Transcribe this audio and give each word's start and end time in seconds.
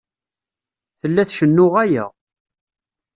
Tella 0.99 1.23
tcennu 1.27 1.65
ɣaya. 1.73 2.05